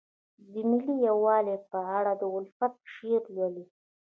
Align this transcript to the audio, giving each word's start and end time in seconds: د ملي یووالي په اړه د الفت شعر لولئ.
د 0.51 0.53
ملي 0.69 0.95
یووالي 1.07 1.55
په 1.71 1.79
اړه 1.97 2.11
د 2.21 2.23
الفت 2.37 2.73
شعر 2.93 3.21
لولئ. 3.35 3.65